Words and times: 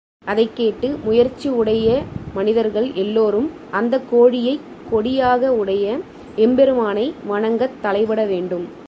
அதைக் 0.25 0.55
கேட்டு 0.55 0.99
முயற்சி 1.03 1.49
உடைய 1.49 2.03
மனிதர்கள் 2.33 2.93
எல்லோரும் 2.93 3.51
அந்தக்கோழியைக் 3.71 4.59
கொடியாக 4.89 5.53
உடைய 5.53 5.99
எம்பெருமானை 6.35 7.13
வணங்கத் 7.27 7.79
தலைப்படவேண்டும். 7.83 8.79